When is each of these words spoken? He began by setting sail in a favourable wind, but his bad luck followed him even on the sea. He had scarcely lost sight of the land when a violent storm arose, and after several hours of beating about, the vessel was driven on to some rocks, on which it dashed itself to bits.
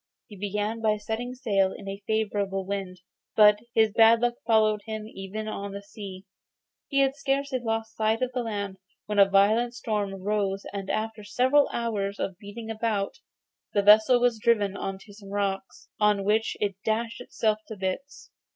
He 0.25 0.35
began 0.35 0.81
by 0.81 0.97
setting 0.97 1.35
sail 1.35 1.71
in 1.71 1.87
a 1.87 2.01
favourable 2.07 2.65
wind, 2.65 3.01
but 3.35 3.59
his 3.75 3.91
bad 3.91 4.19
luck 4.19 4.33
followed 4.47 4.81
him 4.87 5.07
even 5.07 5.47
on 5.47 5.73
the 5.73 5.83
sea. 5.83 6.25
He 6.87 7.01
had 7.01 7.15
scarcely 7.15 7.59
lost 7.59 7.95
sight 7.97 8.23
of 8.23 8.31
the 8.33 8.41
land 8.41 8.77
when 9.05 9.19
a 9.19 9.29
violent 9.29 9.75
storm 9.75 10.11
arose, 10.15 10.65
and 10.73 10.89
after 10.89 11.23
several 11.23 11.69
hours 11.71 12.19
of 12.19 12.39
beating 12.39 12.71
about, 12.71 13.19
the 13.73 13.83
vessel 13.83 14.19
was 14.19 14.39
driven 14.39 14.75
on 14.75 14.97
to 15.05 15.13
some 15.13 15.29
rocks, 15.29 15.89
on 15.99 16.23
which 16.23 16.57
it 16.59 16.77
dashed 16.83 17.21
itself 17.21 17.59
to 17.67 17.75
bits. 17.77 18.31